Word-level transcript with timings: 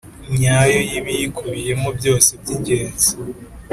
Nyayo 0.37 0.79
y 0.89 0.93
ibiyikubiyemo 0.99 1.89
byose 1.97 2.29
by 2.41 2.47
ingenzi 2.55 3.11